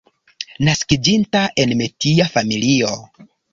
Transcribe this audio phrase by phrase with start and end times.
[0.67, 2.93] Naskiĝinta en metia familio.